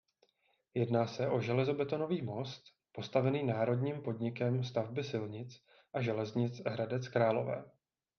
[0.73, 5.57] Jedná se o železobetonový most postavený národním podnikem Stavby silnic
[5.93, 7.63] a železnic Hradec Králové.